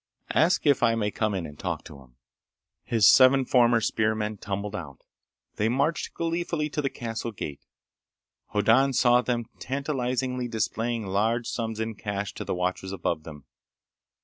[0.33, 2.15] Ask if I may come and talk to him."
[2.83, 5.03] His seven former spearmen tumbled out.
[5.57, 7.63] They marched gleefully to the castle gate.
[8.47, 13.45] Hoddan saw them tantalizingly displaying large sums in cash to the watchers above them.